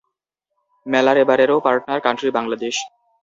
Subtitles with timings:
[0.85, 2.75] মেলার এবারেরও partner country Bangladesh.